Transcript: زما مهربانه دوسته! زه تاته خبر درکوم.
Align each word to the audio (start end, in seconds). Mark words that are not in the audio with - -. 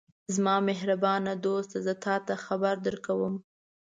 زما 0.35 0.55
مهربانه 0.69 1.31
دوسته! 1.45 1.77
زه 1.85 1.93
تاته 2.05 2.35
خبر 2.45 2.75
درکوم. 2.85 3.35